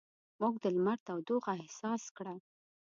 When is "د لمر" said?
0.63-0.97